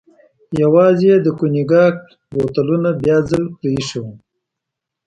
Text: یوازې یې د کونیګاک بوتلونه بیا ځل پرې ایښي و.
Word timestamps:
یوازې 0.61 1.05
یې 1.11 1.15
د 1.25 1.27
کونیګاک 1.37 1.95
بوتلونه 2.33 2.89
بیا 3.01 3.17
ځل 3.29 3.43
پرې 3.57 3.69
ایښي 3.77 3.99
و. 4.03 4.05